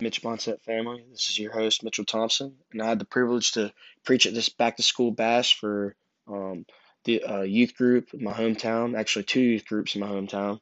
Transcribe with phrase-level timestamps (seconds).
[0.00, 1.04] Mitch Mindset family.
[1.10, 3.72] This is your host, Mitchell Thompson, and I had the privilege to
[4.04, 5.96] preach at this back to school bash for
[6.28, 6.66] um,
[7.04, 10.60] the uh, youth group in my hometown, actually, two youth groups in my hometown.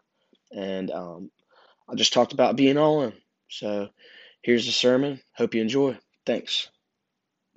[0.53, 1.31] And um,
[1.89, 3.13] I just talked about being all in.
[3.49, 3.89] So
[4.43, 5.21] here's the sermon.
[5.35, 5.99] Hope you enjoy.
[6.25, 6.69] Thanks.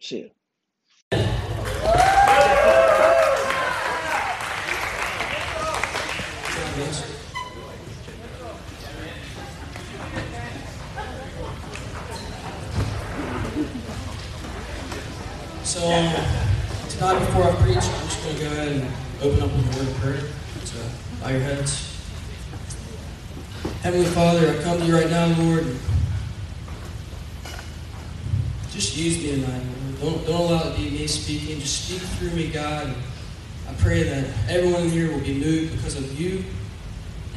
[0.01, 0.36] See you.
[15.87, 18.91] Tonight, before I preach, I'm just going to go ahead and
[19.21, 20.19] open up with a word of prayer.
[20.65, 22.03] So uh, bow your heads.
[23.83, 25.65] Heavenly Father, I come to you right now, Lord.
[28.69, 29.63] Just use me tonight,
[30.01, 30.01] Lord.
[30.01, 31.61] Don't, don't allow it to be me speaking.
[31.61, 32.93] Just speak through me, God.
[33.69, 36.43] I pray that everyone in here will be moved because of you.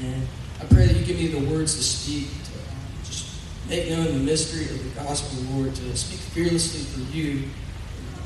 [0.01, 0.27] And
[0.61, 3.29] I pray that you give me the words to speak, to just
[3.69, 7.45] make known the mystery of the gospel, Lord, to speak fearlessly for you.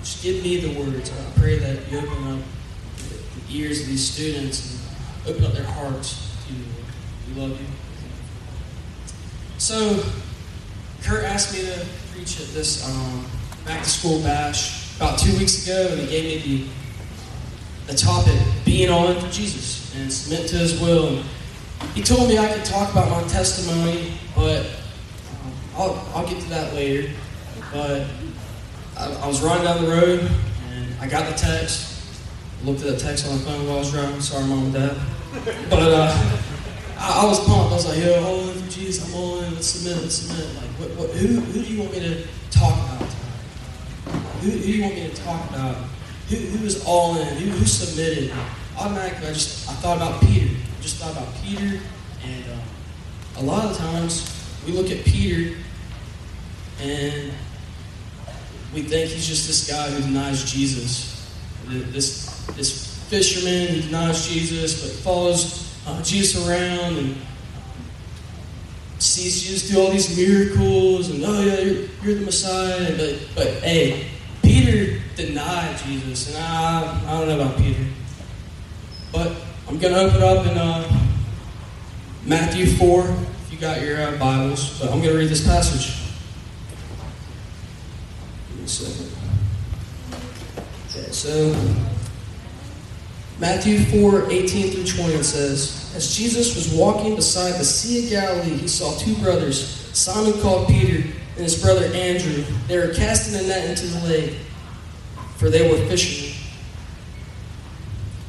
[0.04, 1.10] Just give me the words.
[1.10, 2.40] I pray that you open up
[3.48, 4.86] the ears of these students
[5.26, 6.64] and open up their hearts to you.
[7.26, 7.66] We love you.
[9.56, 10.04] So,
[11.02, 13.24] Kurt asked me to preach at this um,
[13.64, 16.66] back to school bash about two weeks ago, and he gave me
[17.86, 21.22] the, the topic being all in for Jesus and submit to his will.
[21.94, 26.48] He told me I could talk about my testimony, but um, I'll, I'll get to
[26.50, 27.10] that later.
[27.72, 28.06] But
[28.96, 30.30] I, I was riding down the road
[30.70, 31.92] and I got the text.
[32.64, 34.20] Looked at the text on my phone while I was driving.
[34.20, 34.96] Sorry, mom and dad.
[35.68, 36.38] But uh,
[36.96, 37.72] I, I was pumped.
[37.72, 39.06] I was like, "Yo, all for Jesus.
[39.06, 39.52] I'm all in.
[39.52, 40.00] Let's submit.
[40.00, 43.08] Let's submit." Like, what, what, who, who do you want me to talk about?
[44.40, 45.76] Who, who do you want me to talk about?
[46.30, 47.26] Who, who is all in?
[47.36, 48.32] Who, who submitted?
[48.78, 50.54] Automatically, I just I thought about Peter.
[50.54, 51.80] I just thought about Peter,
[52.24, 54.30] and uh, a lot of times
[54.66, 55.58] we look at Peter
[56.80, 57.32] and
[58.74, 61.32] we think he's just this guy who denies Jesus.
[61.66, 67.16] This, this fisherman who denies Jesus, but follows uh, Jesus around and
[68.98, 72.96] sees Jesus do all these miracles, and oh yeah, you're, you're the Messiah.
[72.96, 74.08] But, but hey,
[74.42, 77.84] Peter denied Jesus, and I, I don't know about Peter.
[79.12, 79.36] But
[79.68, 81.06] I'm going to open up in uh,
[82.26, 86.03] Matthew 4, if you got your uh, Bibles, but I'm going to read this passage.
[88.68, 89.10] Second.
[90.90, 91.54] Okay, so
[93.40, 98.56] Matthew 4, 18 through 20 says, As Jesus was walking beside the Sea of Galilee,
[98.56, 102.44] he saw two brothers, Simon called Peter and his brother Andrew.
[102.68, 104.34] They were casting a net into the lake,
[105.36, 106.32] for they were fishermen.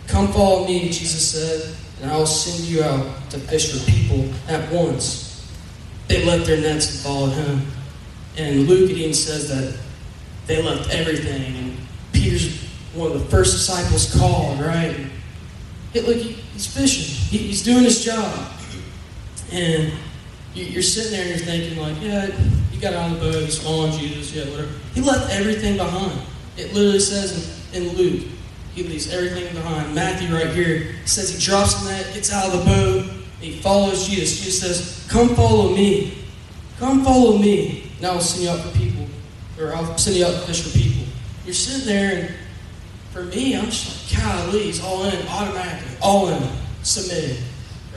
[0.08, 4.30] Come follow me, Jesus said, and I will send you out to fish for people
[4.48, 5.52] at once.
[6.08, 7.68] They left their nets and followed him.
[8.38, 9.78] And Luke even says that
[10.48, 11.56] they left everything.
[11.56, 11.78] And
[12.14, 12.64] Peter's
[12.94, 14.96] one of the first disciples called, right?
[15.92, 17.38] Hey, look, he's fishing.
[17.38, 18.52] he's doing his job.
[19.52, 19.94] And
[20.54, 22.28] you're sitting there and you're thinking, like, yeah,
[22.72, 24.72] he got on the boat, he's following Jesus, yeah, whatever.
[24.94, 26.20] He left everything behind.
[26.58, 28.24] It literally says in, in Luke,
[28.74, 29.94] he leaves everything behind.
[29.96, 34.08] Matthew right here says he drops the net, gets out of the boat, he follows
[34.08, 34.44] Jesus.
[34.44, 36.26] Jesus says, Come follow me.
[36.80, 37.92] Come follow me.
[38.02, 38.95] Now I'll send you out for people.
[39.60, 41.08] Or I'll send you out to fish for people.
[41.46, 42.36] You're sitting there and
[43.16, 46.44] for me, I'm just like, golly, he's all in, automatically, all in,
[46.84, 47.38] submitted.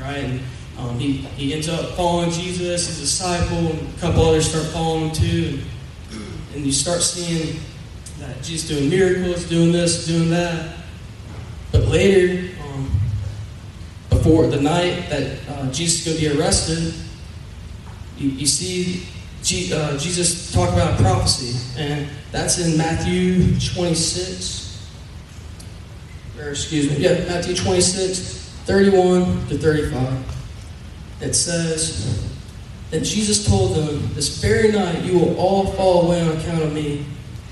[0.00, 0.18] Right?
[0.18, 0.40] And
[0.78, 5.08] um, he, he ends up following Jesus, his disciple, and a couple others start following
[5.08, 5.60] him too.
[6.12, 7.58] And, and you start seeing
[8.20, 10.76] that Jesus doing miracles, doing this, doing that.
[11.72, 12.88] But later, um,
[14.10, 16.94] before the night that uh, Jesus is going to be arrested,
[18.16, 19.04] you, you see
[19.50, 24.90] Uh, Jesus talked about prophecy, and that's in Matthew 26.
[26.38, 30.36] Or excuse me, yeah, Matthew 26, 31 to 35.
[31.22, 32.30] It says,
[32.90, 36.74] Then Jesus told them, This very night you will all fall away on account of
[36.74, 37.06] me.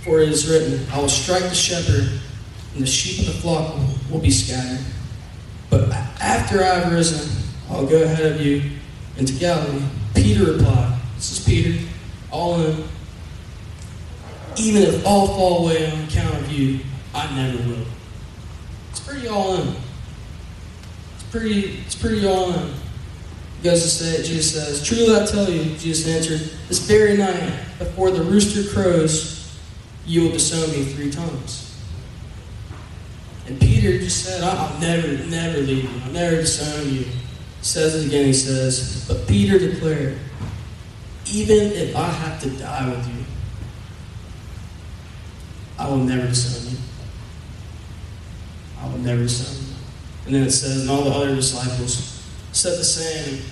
[0.05, 2.21] For it is written, I will strike the shepherd,
[2.75, 3.75] and the sheep of the flock
[4.11, 4.85] will be scattered.
[5.71, 5.91] But
[6.21, 8.71] after I have risen, I'll go ahead of you
[9.17, 9.83] into Galilee.
[10.15, 11.85] Peter replied, This is Peter,
[12.31, 12.85] all in.
[14.67, 16.81] Even if all fall away on account of you,
[17.15, 17.87] I never will.
[18.91, 19.77] It's pretty all in.
[21.15, 22.75] It's pretty, it's pretty all in.
[23.59, 27.61] He goes to say, Jesus says, Truly I tell you, Jesus answered, this very night,
[27.79, 29.57] before the rooster crows,
[30.05, 31.81] you will disown me three times.
[33.47, 36.01] And Peter just said, I'll never, never leave you.
[36.07, 37.05] I'll never disown you.
[37.05, 37.13] He
[37.61, 40.19] says it again, he says, But Peter declared,
[41.33, 43.26] even if I have to die with you,
[45.79, 46.79] I will never disown you.
[48.81, 49.75] I will never disown you.
[50.27, 53.43] And then it says, and all the other disciples said the same.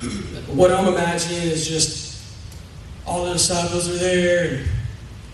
[0.54, 2.12] what I'm imagining is just
[3.06, 4.68] all the disciples are there, and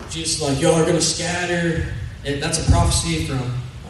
[0.09, 1.93] Jesus like, y'all are going to scatter.
[2.25, 3.39] And that's a prophecy from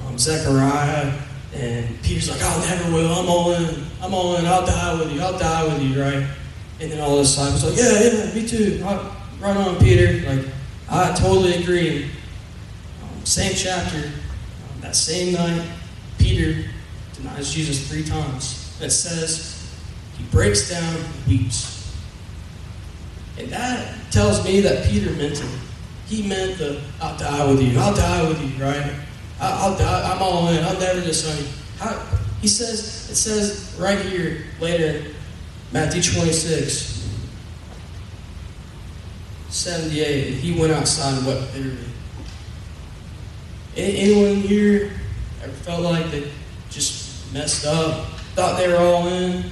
[0.06, 1.11] um, Zechariah.
[1.56, 3.11] And Peter's like, I'll never will.
[3.11, 3.85] I'm all in.
[4.01, 4.45] I'm all in.
[4.45, 5.21] I'll die with you.
[5.21, 6.27] I'll die with you, right?
[6.79, 8.81] And then all the disciples like, yeah, yeah, me too.
[8.83, 10.27] Right, right on, Peter.
[10.27, 10.45] Like,
[10.89, 12.11] I totally agree.
[13.30, 14.12] Same chapter,
[14.81, 15.70] that same night,
[16.18, 16.68] Peter
[17.14, 18.76] denies Jesus three times.
[18.81, 19.72] It says
[20.18, 21.96] he breaks down and weeps.
[23.38, 25.60] And that tells me that Peter meant it.
[26.08, 27.80] He meant the, I'll die with you.
[27.80, 28.96] I'll die with you, right?
[29.40, 30.12] I'll, die.
[30.12, 30.64] I'm all in.
[30.64, 31.52] I'll never disown you.
[31.78, 32.04] How,
[32.42, 35.14] he says, it says right here later,
[35.72, 37.08] Matthew 26,
[39.50, 41.90] 78, he went outside and wept bitterly.
[43.80, 44.92] Anyone here
[45.42, 46.30] ever felt like they
[46.70, 49.46] just messed up, thought they were all in,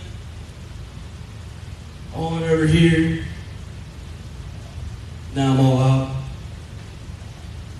[2.16, 3.24] all in over here?
[5.34, 6.16] Now I'm all out.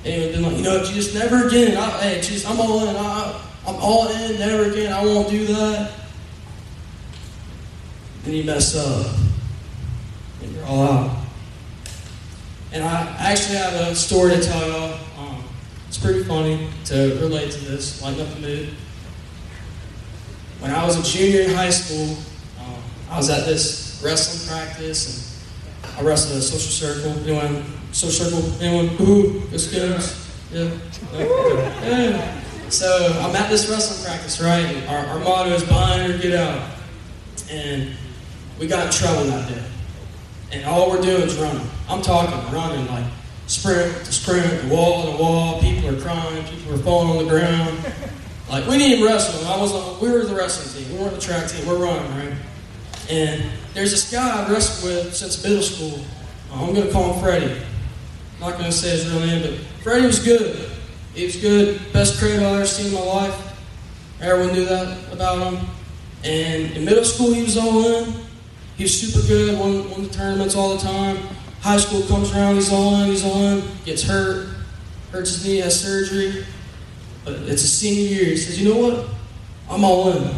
[0.06, 1.76] Anyone been like, you know, Jesus, never again.
[1.76, 2.96] I, hey, Jesus, I'm all in.
[2.96, 4.94] I, I'm all in, never again.
[4.94, 5.92] I won't do that.
[8.24, 9.16] Then you mess up.
[10.42, 11.18] And you're all out.
[12.72, 15.00] And I actually have a story to tell y'all.
[15.98, 18.70] It's pretty funny to relate to this, lighten up the mood.
[20.60, 22.16] When I was a junior in high school,
[22.60, 25.44] um, I was at this wrestling practice,
[25.82, 27.20] and I wrestled in a Social Circle.
[27.24, 28.62] Anyone, Social Circle?
[28.62, 28.96] Anyone?
[29.02, 30.30] Ooh, this goes.
[30.52, 30.70] Yeah.
[31.82, 32.42] yeah.
[32.70, 34.66] So I'm at this wrestling practice, right?
[34.66, 36.78] And Our, our motto is bind or get out.
[37.50, 37.96] And
[38.60, 39.64] we got in trouble that day.
[40.52, 41.68] And all we're doing is running.
[41.90, 43.06] I'm talking running like
[43.58, 45.60] sprint to sprint, wall to wall.
[45.62, 46.46] People are crying.
[46.46, 47.94] People are falling on the ground.
[48.50, 49.46] Like we didn't even wrestle.
[49.46, 49.74] I was.
[49.74, 50.96] Uh, we were the wrestling team.
[50.96, 51.68] We weren't the track team.
[51.68, 52.34] We're running, right?
[53.10, 53.44] And
[53.74, 56.00] there's this guy I've wrestled with since middle school.
[56.50, 57.62] Uh, I'm gonna call him Freddie.
[58.36, 60.70] I'm not gonna say his real name, but Freddie was good.
[61.14, 61.92] He was good.
[61.92, 63.60] Best creative I've ever seen in my life.
[64.22, 65.68] Everyone knew that about him.
[66.24, 68.14] And in middle school, he was all in.
[68.78, 71.18] He was super good, won, won the tournaments all the time.
[71.68, 74.48] High school comes around, he's all in, he's all in, gets hurt,
[75.12, 76.46] hurts his knee, has surgery.
[77.26, 78.26] But it's a senior year.
[78.28, 79.10] He says, you know what?
[79.70, 80.34] I'm all in.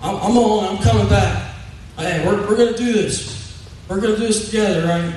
[0.00, 0.74] I'm, I'm all in.
[0.74, 1.54] I'm coming back.
[1.98, 3.62] Hey, we're, we're going to do this.
[3.90, 5.14] We're going to do this together, right?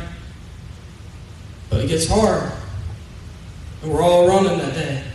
[1.69, 2.52] But it gets hard.
[3.81, 5.06] And we're all running that day.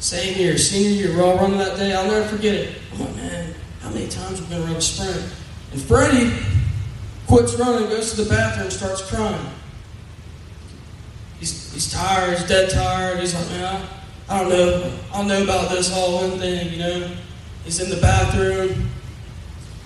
[0.00, 1.94] Same year, senior year, we're all running that day.
[1.94, 2.78] I'll never forget it.
[2.92, 5.32] I'm like, man, how many times we're going to run a sprint?
[5.70, 6.55] And Freddie
[7.26, 9.46] quits running, goes to the bathroom, starts crying.
[11.38, 13.20] He's, he's tired, he's dead tired.
[13.20, 13.86] He's like, man,
[14.28, 14.92] I, I don't know.
[15.12, 17.10] I don't know about this whole thing, you know.
[17.64, 18.88] He's in the bathroom,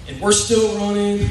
[0.06, 1.28] and we're still running.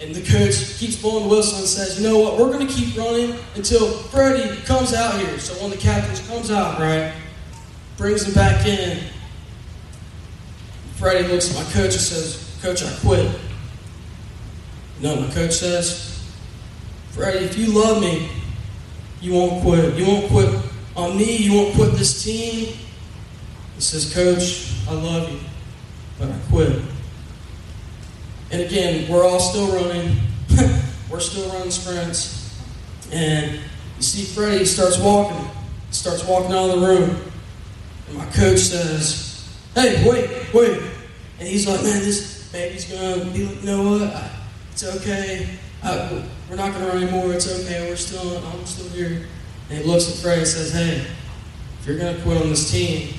[0.00, 2.72] And the coach keeps blowing the whistle and says, you know what, we're going to
[2.72, 5.38] keep running until Freddie comes out here.
[5.38, 7.12] So of the captains comes out, right,
[7.98, 8.98] brings him back in.
[10.94, 13.38] Freddie looks at my coach and says, Coach, I quit.
[15.00, 16.22] What my coach says?
[17.12, 18.28] Freddie, if you love me,
[19.20, 19.94] you won't quit.
[19.94, 20.62] You won't quit
[20.94, 21.36] on me.
[21.36, 22.74] You won't quit this team.
[23.76, 25.40] He says, Coach, I love you,
[26.18, 26.82] but I quit.
[28.50, 30.16] And again, we're all still running.
[31.10, 32.60] we're still running sprints.
[33.10, 35.48] And you see Freddie starts walking.
[35.92, 37.16] Starts walking out of the room.
[38.08, 40.82] And my coach says, Hey, wait, wait.
[41.38, 44.39] And he's like, Man, this baby's going to be like, you know what?
[44.82, 45.46] It's okay.
[45.82, 47.34] I, we're not going to run anymore.
[47.34, 47.90] It's okay.
[47.90, 49.26] We're still, I'm still here.
[49.68, 51.04] And he looks at Freddie and says, Hey,
[51.78, 53.12] if you're going to quit on this team,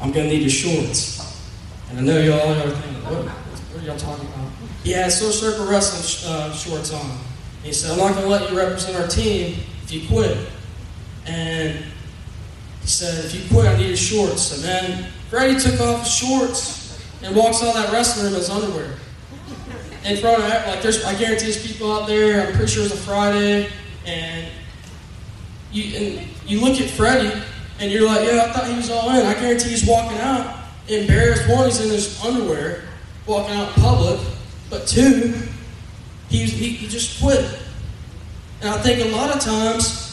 [0.00, 1.42] I'm going to need your shorts.
[1.90, 4.48] And I know y'all are thinking, what, what are y'all talking about?
[4.84, 7.18] He had Social Circle Wrestling uh, shorts on.
[7.64, 10.38] He said, I'm not going to let you represent our team if you quit.
[11.26, 11.84] And
[12.82, 14.54] he said, if you quit, I need your shorts.
[14.54, 18.40] And then Freddie took off his shorts and walks out of that wrestling room in
[18.40, 18.94] his underwear
[20.06, 22.46] in front of like there's I guarantee there's people out there.
[22.46, 23.68] I'm pretty sure it's a Friday,
[24.06, 24.48] and
[25.72, 27.42] you and you look at Freddie
[27.80, 29.26] and you're like, yeah, I thought he was all in.
[29.26, 31.48] I guarantee he's walking out embarrassed.
[31.48, 32.84] One, he's in his underwear,
[33.26, 34.20] walking out in public,
[34.70, 35.34] but two,
[36.28, 37.44] he he, he just quit.
[38.60, 40.04] And I think a lot of times.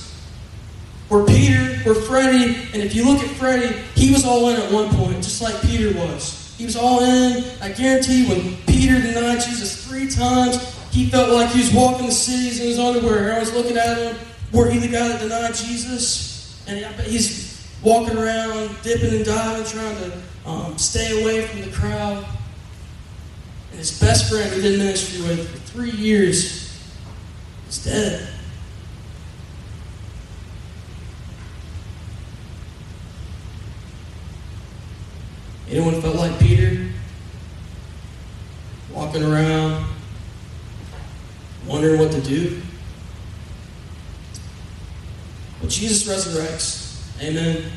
[1.10, 4.72] We're Peter, we're Freddie, and if you look at Freddie, he was all in at
[4.72, 6.43] one point, just like Peter was.
[6.64, 7.44] He was all in.
[7.62, 10.56] I guarantee when Peter denied Jesus three times,
[10.92, 13.32] he felt like he was walking the cities in his underwear.
[13.34, 14.16] Everyone's looking at him.
[14.54, 16.64] Were he the guy that denied Jesus?
[16.66, 22.26] And he's walking around, dipping and diving, trying to um, stay away from the crowd.
[23.72, 26.82] And his best friend who did ministry with for three years
[27.68, 28.33] is dead.
[35.74, 36.86] Anyone felt like Peter?
[38.92, 39.84] Walking around,
[41.66, 42.62] wondering what to do?
[45.60, 47.20] Well, Jesus resurrects.
[47.24, 47.72] Amen.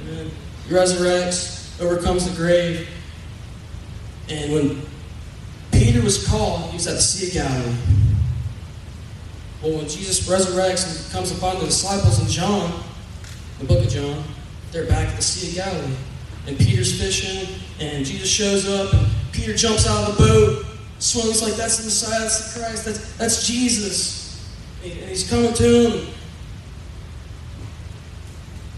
[0.00, 0.30] Amen.
[0.66, 2.88] He resurrects, overcomes the grave.
[4.30, 4.82] And when
[5.70, 7.76] Peter was called, he was at the Sea of Galilee.
[9.62, 12.82] Well, when Jesus resurrects and comes upon the disciples in John,
[13.58, 14.24] the book of John,
[14.72, 15.94] they're back at the Sea of Galilee
[16.48, 20.66] and Peter's fishing, and Jesus shows up, and Peter jumps out of the boat,
[20.98, 24.48] swims like that's the Messiah, that's the Christ, that's, that's Jesus.
[24.82, 26.14] And he's coming to him.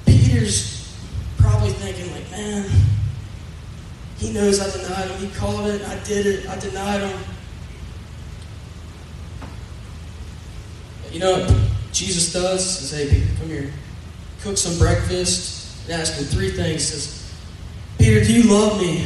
[0.04, 0.96] Peter's
[1.38, 2.68] probably thinking, like, man,
[4.18, 5.28] he knows I denied him.
[5.28, 5.82] He called it.
[5.82, 6.48] I did it.
[6.48, 7.20] I denied him.
[11.12, 11.54] You know what
[11.92, 12.80] Jesus does?
[12.80, 13.72] He says, hey, Peter, come here.
[14.42, 16.72] Cook some breakfast and ask him three things.
[16.72, 17.19] He says,
[18.00, 19.04] Peter, do you love me?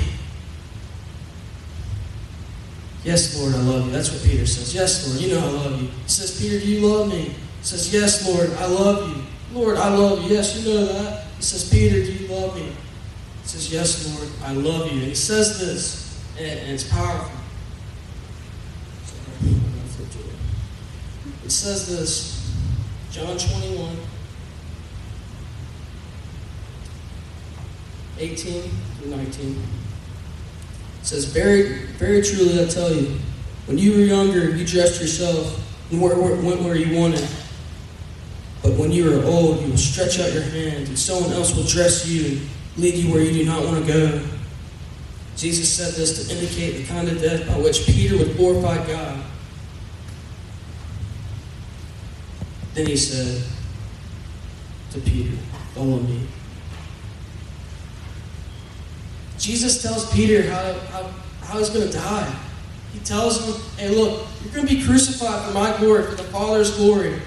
[3.03, 3.91] Yes, Lord, I love you.
[3.91, 4.73] That's what Peter says.
[4.73, 5.89] Yes, Lord, you know I love you.
[5.89, 7.23] He says, Peter, do you love me?
[7.25, 9.25] He says, Yes, Lord, I love you.
[9.53, 10.37] Lord, I love you.
[10.37, 11.25] Yes, you know that.
[11.37, 12.67] He says, Peter, do you love me?
[13.43, 15.01] He says, Yes, Lord, I love you.
[15.01, 17.37] And he says this, and, it's powerful.
[21.45, 22.57] It says this,
[23.11, 23.97] John 21.
[28.19, 28.63] 18
[28.99, 29.63] through 19.
[31.01, 33.19] It says, Very, very truly I tell you,
[33.67, 37.27] when you were younger, you dressed yourself and went where you wanted.
[38.63, 41.65] But when you are old, you will stretch out your hand, and someone else will
[41.65, 44.27] dress you and lead you where you do not want to go.
[45.37, 49.23] Jesus said this to indicate the kind of death by which Peter would glorify God.
[52.75, 53.43] Then he said
[54.93, 55.37] to Peter,
[55.75, 56.27] Follow me.
[59.45, 61.03] Jesus tells Peter how, how,
[61.43, 62.35] how he's going to die.
[62.95, 66.23] He tells him, hey, look, you're going to be crucified for my glory, for the
[66.23, 67.21] Father's glory.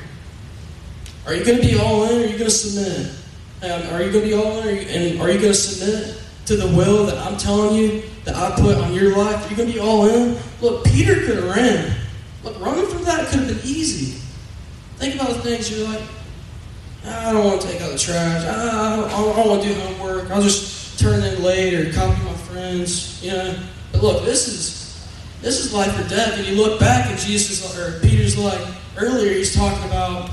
[1.28, 3.14] Are you going to be all in or are you going to submit?
[3.62, 6.20] Um, are you going to be all in you, and are you going to submit
[6.48, 9.46] to the will that I'm telling you that I put on your life?
[9.46, 10.40] Are you going to be all in?
[10.60, 11.96] Look, Peter could have ran.
[12.44, 14.20] Look, running from that could have been easy.
[14.96, 16.02] Think about the things you're like,
[17.06, 18.44] I don't want to take out the trash.
[18.44, 20.32] I don't, I don't want to do homework.
[20.32, 23.58] I'll just turn in late or copy my friends, you know.
[23.92, 25.10] But look, this is
[25.42, 26.38] this is life or death.
[26.38, 28.60] And you look back and Jesus or Peter's like
[28.98, 30.30] earlier, he's talking about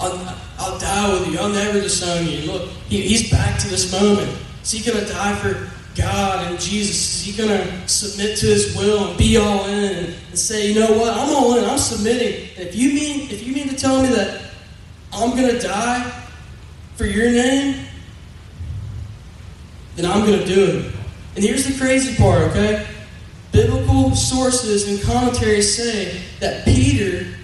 [0.00, 1.38] I'll, I'll die with you.
[1.38, 2.50] I'll never disown you.
[2.50, 4.30] Look, he, he's back to this moment.
[4.62, 7.16] Is he going to die for God and Jesus?
[7.16, 10.70] Is he going to submit to His will and be all in and, and, say,
[10.70, 11.12] you know what?
[11.12, 11.64] I'm all in.
[11.64, 12.48] I'm submitting.
[12.56, 14.50] And if you mean if you mean to tell me that
[15.12, 16.28] I'm going to die
[16.94, 17.87] for Your name,
[19.98, 20.94] then I'm going to do it.
[21.34, 22.86] And here's the crazy part, okay?
[23.50, 27.34] Biblical sources and commentaries say that Peter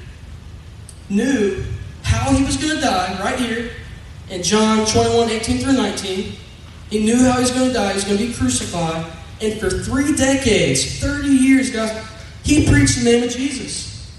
[1.10, 1.64] knew
[2.02, 3.72] how he was going to die right here
[4.30, 6.32] in John 21 18 through 19.
[6.90, 7.88] He knew how he was going to die.
[7.88, 9.10] He was going to be crucified.
[9.40, 12.06] And for three decades, 30 years, guys,
[12.44, 14.12] he preached the name of Jesus.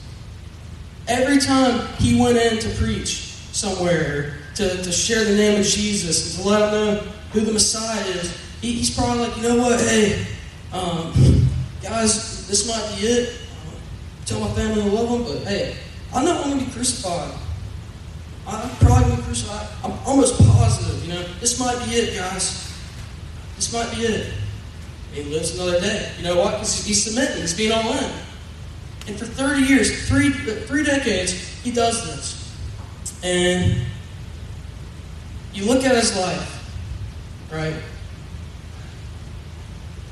[1.08, 3.18] Every time he went in to preach
[3.54, 8.00] somewhere, to, to share the name of Jesus, to let them know who the Messiah
[8.01, 10.25] is, he, he's probably like, you know what, hey,
[10.72, 11.13] um,
[11.84, 13.38] guys, this might be it.
[14.25, 15.75] tell my family I love them, but hey,
[16.13, 17.32] I know I'm going to be crucified.
[18.48, 19.68] I'm probably going to be crucified.
[19.84, 22.74] I'm almost positive, you know, this might be it, guys.
[23.58, 24.34] This might be it.
[25.12, 26.12] he lives another day.
[26.18, 26.60] You know what?
[26.60, 27.42] He's submitting.
[27.42, 28.12] He's being all in.
[29.08, 32.56] And for 30 years, three, three decades, he does this.
[33.24, 33.82] And
[35.54, 36.55] you look at his life,
[37.52, 37.75] right?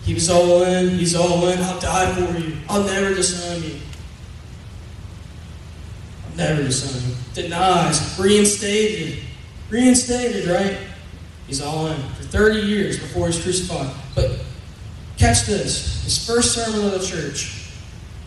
[0.04, 0.90] He was all in.
[0.98, 1.60] He's all in.
[1.60, 2.58] I'll die for you.
[2.68, 3.80] I'll never disown you.
[6.26, 7.16] I'll never disown you.
[7.34, 8.20] Denies.
[8.20, 9.24] Reinstated.
[9.70, 10.78] Reinstated, right?
[11.48, 13.94] He's all in for 30 years before he's crucified.
[14.16, 14.40] But
[15.18, 17.70] catch this his first sermon of the church,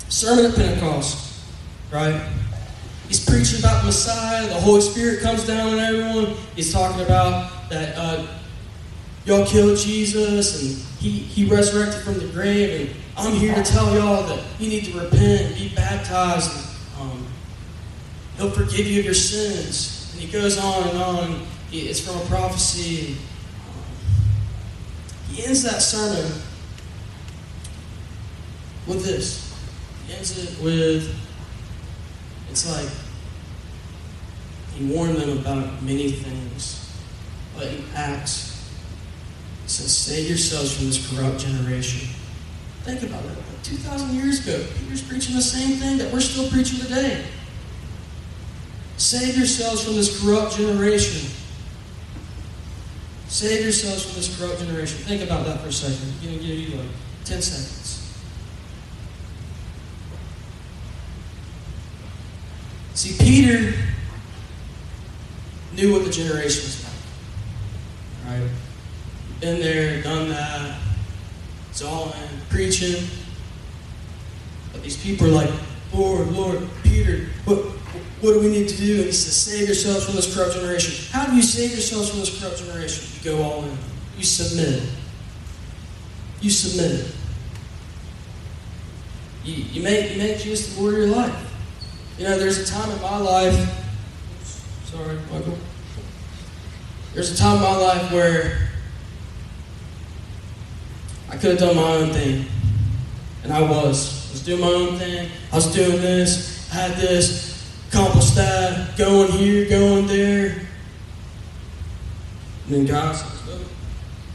[0.08, 1.42] sermon at Pentecost,
[1.92, 2.28] right?
[3.08, 4.46] He's preaching about the Messiah.
[4.48, 6.36] The Holy Spirit comes down on everyone.
[6.56, 8.26] He's talking about that uh,
[9.26, 13.92] y'all killed Jesus and he, he resurrected from the grave, and I'm here to tell
[13.94, 16.50] y'all that you need to repent, and be baptized,
[16.98, 17.26] and um,
[18.36, 20.12] he'll forgive you of your sins.
[20.12, 21.46] And he goes on and on.
[21.72, 23.16] It's from a prophecy.
[23.68, 23.84] Um,
[25.30, 26.40] he ends that sermon
[28.86, 29.54] with this.
[30.06, 31.14] He ends it with,
[32.50, 32.88] it's like,
[34.74, 36.96] he warned them about many things.
[37.54, 38.55] But in Acts,
[39.70, 42.08] says, Save yourselves from this corrupt generation.
[42.84, 43.36] Think about it.
[43.64, 47.24] 2,000 years ago, Peter's preaching the same thing that we're still preaching today.
[48.96, 51.28] Save yourselves from this corrupt generation.
[53.28, 54.98] Save yourselves from this corrupt generation.
[54.98, 55.98] Think about that for a second.
[56.20, 56.86] I'm going to give you like
[57.24, 58.22] 10 seconds.
[62.94, 63.76] See, Peter
[65.74, 66.85] knew what the generation was?
[69.40, 70.78] Been there, done that.
[71.70, 73.06] It's all in preaching.
[74.72, 75.50] But these people are like,
[75.92, 77.58] Lord, Lord, Peter, what,
[78.20, 78.96] what do we need to do?
[78.96, 81.06] And he says, Save yourselves from this corrupt generation.
[81.12, 83.04] How do you save yourselves from this corrupt generation?
[83.18, 83.76] You go all in.
[84.16, 84.82] You submit.
[86.40, 87.14] You submit.
[89.44, 91.54] You, you, make, you make Jesus the Lord of your life.
[92.18, 93.54] You know, there's a time in my life,
[94.86, 95.58] sorry, Michael.
[97.12, 98.65] There's a time in my life where
[101.36, 102.46] I could have done my own thing.
[103.44, 104.30] And I was.
[104.30, 105.30] I was doing my own thing.
[105.52, 110.46] I was doing this, had this, accomplished that, going here, going there.
[112.64, 113.22] And then God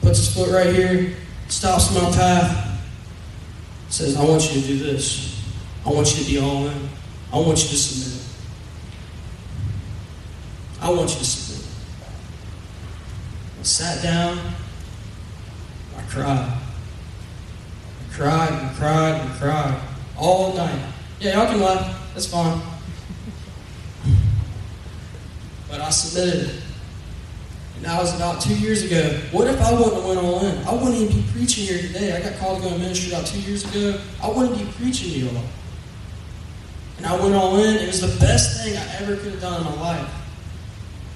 [0.02, 1.16] puts his foot right here,
[1.48, 2.80] stops my path,
[3.90, 5.44] says, I want you to do this.
[5.84, 6.90] I want you to be all in.
[7.34, 8.28] I want you to submit.
[10.80, 11.68] I want you to submit.
[13.60, 14.38] I sat down.
[15.98, 16.62] I cried.
[18.12, 19.82] Cried and cried and cried
[20.18, 20.80] all night.
[21.20, 22.14] Yeah, y'all can laugh.
[22.14, 22.62] That's fine.
[25.70, 26.62] But I submitted.
[27.78, 29.20] And that was about two years ago.
[29.32, 30.58] What if I wouldn't have went all in?
[30.68, 32.16] I wouldn't even be preaching here today.
[32.16, 34.00] I got called to go to ministry about two years ago.
[34.22, 35.44] I wouldn't be preaching to you all.
[36.98, 37.78] And I went all in.
[37.78, 40.21] It was the best thing I ever could have done in my life.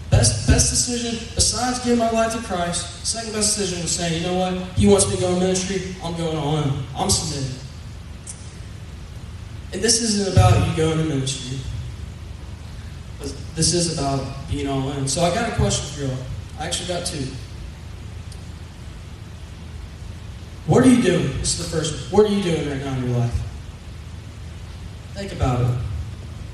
[0.10, 4.28] Best, best decision, besides giving my life to Christ, second best decision was saying, you
[4.28, 4.54] know what?
[4.78, 5.96] He wants me to go in ministry.
[6.04, 6.72] I'm going all in.
[6.96, 7.62] I'm submitted.
[9.74, 11.60] And this isn't about you going to ministry.
[13.56, 15.08] This is about being all in.
[15.08, 16.26] So I got a question for you all.
[16.60, 17.26] I actually got two.
[20.68, 21.28] What are you doing?
[21.40, 22.22] This is the first one.
[22.22, 23.42] What are you doing right now in your life?
[25.14, 25.78] Think about it.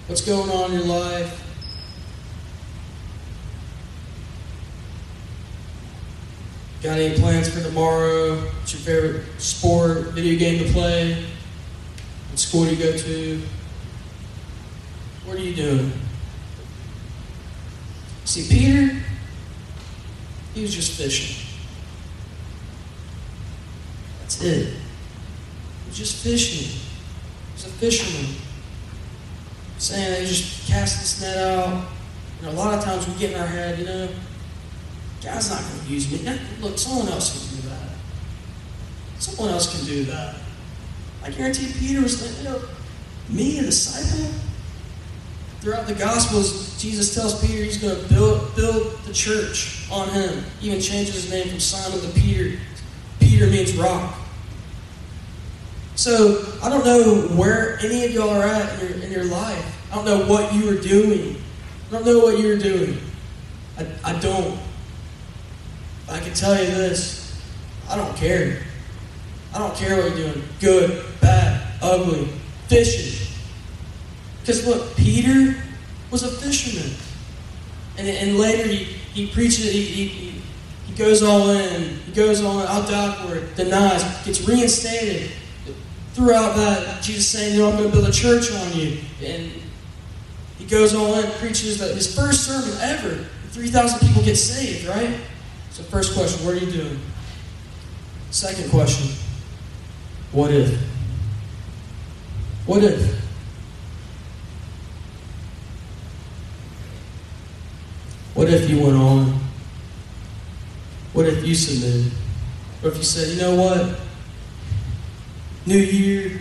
[0.08, 1.41] What's going on in your life?
[6.82, 8.38] Got any plans for tomorrow?
[8.38, 11.14] What's your favorite sport, video game to play?
[12.32, 13.42] What school do you go to?
[15.26, 15.92] What are you doing?
[18.26, 19.00] See, Peter,
[20.56, 21.46] he was just fishing.
[24.22, 24.74] That's it.
[24.74, 26.68] He was just fishing.
[26.68, 28.36] He was a fisherman.
[29.78, 31.86] Saying they just cast this net out.
[32.40, 34.10] And a lot of times we get in our head, you know,
[35.24, 36.40] God's not going to use me.
[36.62, 37.90] Look, someone else can do that.
[39.20, 40.36] Someone else can do that.
[41.24, 42.68] I guarantee Peter was thinking, you know,
[43.30, 44.34] me, a disciple?
[45.60, 50.44] Throughout the Gospels, Jesus tells Peter he's going to build, build the church on him.
[50.60, 52.58] He even changes his name from Simon to Peter.
[53.20, 54.16] Peter means rock.
[55.94, 59.92] So I don't know where any of y'all are at in your, in your life.
[59.92, 61.36] I don't know what you are doing.
[61.90, 62.98] I don't know what you're doing.
[63.78, 64.58] I, I don't.
[66.12, 67.42] I can tell you this
[67.90, 68.64] I don't care.
[69.54, 72.26] I don't care what you're doing good, bad, ugly,
[72.68, 73.28] fishing.
[74.40, 75.62] Because look, Peter
[76.10, 76.96] was a fisherman.
[77.98, 80.42] And, and later he, he preaches, he, he,
[80.86, 85.32] he goes all in, he goes on out outward, denies, gets reinstated.
[86.14, 89.00] Throughout that, Jesus saying, you know, I'm going to build a church on you.
[89.24, 89.52] And
[90.58, 95.20] he goes all in, preaches that his first sermon ever, 3,000 people get saved, right?
[95.82, 97.00] So, first question, what are you doing?
[98.30, 99.16] Second question,
[100.32, 100.80] what if?
[102.66, 103.20] What if?
[108.36, 109.40] What if you went on?
[111.14, 112.12] What if you submitted?
[112.84, 114.00] Or if you said, you know what?
[115.66, 116.40] New year,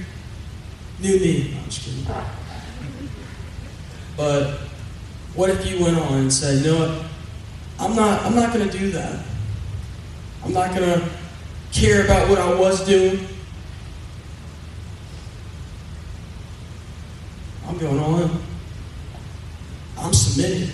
[1.01, 1.57] new me.
[1.59, 2.07] I'm just kidding.
[4.17, 4.59] But
[5.35, 7.10] what if you went on and said, you know what?
[7.81, 9.25] I'm not I'm not gonna do that.
[10.45, 11.09] I'm not going to
[11.73, 13.27] care about what I was doing.
[17.67, 18.31] I'm going in.
[19.99, 20.71] I'm submitting.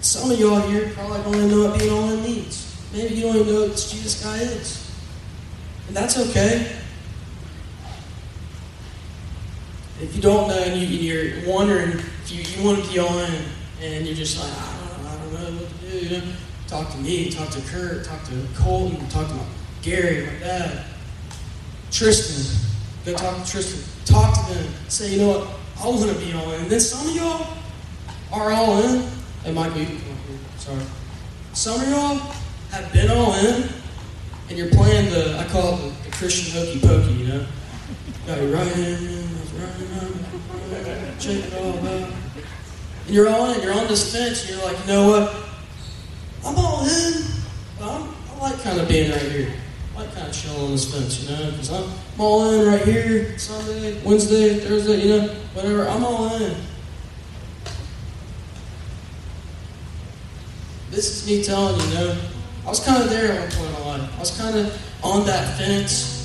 [0.00, 2.82] Some of y'all here probably don't even know what being all in means.
[2.92, 4.90] Maybe you don't even know what this Jesus guy is.
[5.88, 6.76] And that's okay.
[10.00, 13.18] If you don't know and you, are wondering if you, you want to be all
[13.18, 13.44] in
[13.80, 16.32] and you're just like, I don't, I don't know what to do, you know,
[16.66, 19.44] talk to me, talk to Kurt, talk to Colton, talk to my,
[19.82, 20.84] Gary, my dad,
[21.90, 22.60] Tristan.
[23.04, 23.82] Go talk to Tristan.
[24.04, 24.74] Talk to them.
[24.88, 25.48] Say, you know what?
[25.80, 26.62] I want to be all in.
[26.62, 27.46] And then some of y'all
[28.32, 29.06] are all in.
[29.44, 29.86] Come up here.
[30.56, 30.80] Sorry.
[31.52, 32.16] Some of y'all
[32.70, 33.68] have been all in,
[34.48, 37.46] and you're playing the, I call it the, the Christian hokey pokey, you know?
[38.26, 38.98] Got your right hand,
[39.66, 42.12] right hand, check it all out.
[43.06, 45.34] And you're all in, you're on this fence, and you're like, you know what?
[46.46, 47.24] I'm all in,
[47.80, 49.52] I'm, I like kind of being right here.
[49.94, 52.66] I like kind of chilling on this fence, you know, because I'm, I'm all in
[52.66, 55.88] right here, Sunday, Wednesday, Thursday, you know, whatever.
[55.88, 56.56] I'm all in.
[60.90, 62.18] This is me telling you, you know,
[62.64, 64.16] I was kind of there at one point in my life.
[64.16, 66.23] I was kind of on that fence.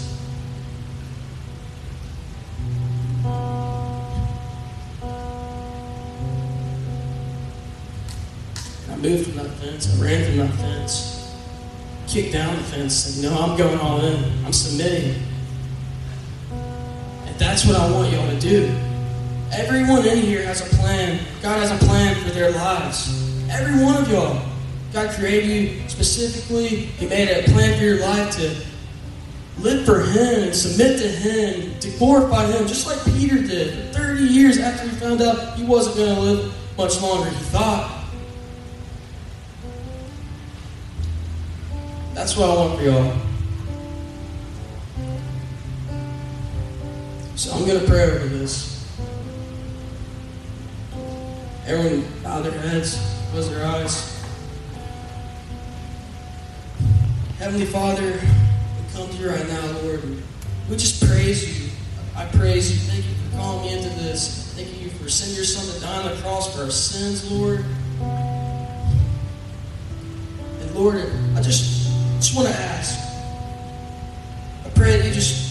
[9.02, 10.00] Moved from that fence.
[10.00, 11.36] I ran from that fence.
[12.08, 12.94] Kicked down the fence.
[12.94, 14.46] Said, no, I'm going all in.
[14.46, 15.22] I'm submitting.
[16.52, 18.76] And that's what I want y'all to do.
[19.52, 21.20] Everyone in here has a plan.
[21.42, 23.10] God has a plan for their lives.
[23.50, 24.46] Every one of y'all.
[24.94, 26.68] God created you specifically.
[26.68, 28.56] He made a plan for your life to
[29.60, 33.94] live for Him and submit to Him, to glorify Him, just like Peter did.
[33.94, 37.44] For 30 years after he found out he wasn't going to live much longer, he
[37.46, 37.99] thought.
[42.30, 43.12] That's what I want for y'all.
[47.36, 48.88] So I'm going to pray over this.
[51.66, 53.00] Everyone bow their heads,
[53.32, 54.24] close their eyes.
[57.40, 60.04] Heavenly Father, we come to you right now, Lord.
[60.70, 61.72] We just praise you.
[62.16, 62.78] I praise you.
[62.92, 64.54] Thank you for calling me into this.
[64.54, 67.66] Thank you for sending your Son to die on the cross for our sins, Lord.
[70.62, 71.79] And Lord, I just,
[72.20, 73.00] just want to ask.
[74.66, 75.50] I pray that you just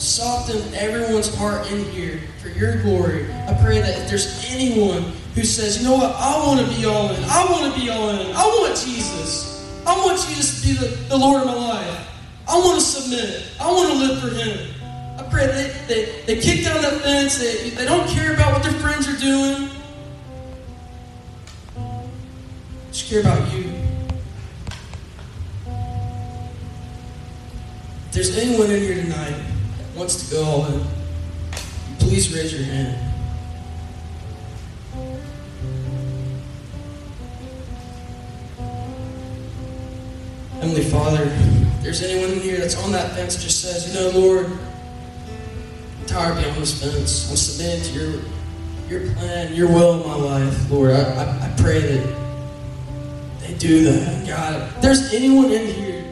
[0.00, 3.32] soften everyone's heart in here for your glory.
[3.32, 6.84] I pray that if there's anyone who says, you know what, I want to be
[6.84, 7.22] all in.
[7.24, 8.34] I want to be all in.
[8.34, 9.82] I want Jesus.
[9.86, 12.10] I want Jesus to be the, the Lord of my life.
[12.48, 13.52] I want to submit.
[13.60, 14.74] I want to live for Him.
[15.18, 17.38] I pray they, they, they kick down that fence.
[17.38, 19.70] They, they don't care about what their friends are doing.
[22.90, 23.73] Just care about you.
[28.14, 29.34] There's anyone in here tonight
[29.76, 30.86] that wants to go all in,
[31.98, 32.96] please raise your hand.
[40.60, 44.16] Heavenly Father, if there's anyone in here that's on that fence just says, you know,
[44.16, 47.28] Lord, I'm tired of being on this fence.
[47.30, 48.22] I'm submitting to your
[48.88, 50.92] your plan, your will in my life, Lord.
[50.92, 52.16] I, I, I pray that
[53.40, 54.28] they do that.
[54.28, 56.03] God, if there's anyone in here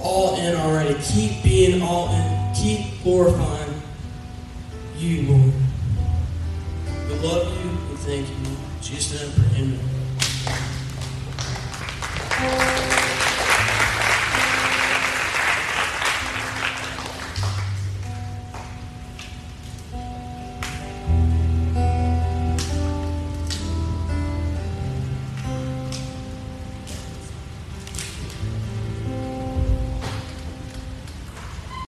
[0.00, 2.54] all in already, keep being all in.
[2.54, 3.82] Keep glorifying
[4.96, 5.52] you, Lord.
[7.08, 8.56] We love you and thank you.
[8.80, 9.87] Jesus' name, amen.